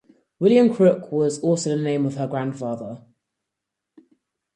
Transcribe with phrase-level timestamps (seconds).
[0.39, 3.03] William Crook was also the name of her grandfather.